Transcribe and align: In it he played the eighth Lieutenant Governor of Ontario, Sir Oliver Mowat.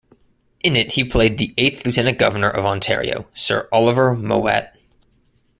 In 0.61 0.75
it 0.75 0.93
he 0.93 1.03
played 1.03 1.37
the 1.37 1.53
eighth 1.59 1.85
Lieutenant 1.85 2.17
Governor 2.17 2.49
of 2.49 2.65
Ontario, 2.65 3.27
Sir 3.35 3.69
Oliver 3.71 4.15
Mowat. 4.15 4.75